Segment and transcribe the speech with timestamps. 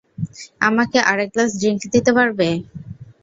[0.61, 2.47] আমাকে আরেক glass drink দিতে পারবে?